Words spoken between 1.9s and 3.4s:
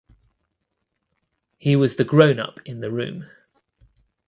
the grownup in the room.